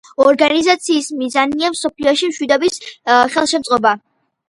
ორგანიზაციის 0.23 1.09
მიზანია 1.19 1.71
მსოფლიოში 1.75 2.33
მშვიდობის 2.33 2.83
ხელშეწყობა. 3.37 3.97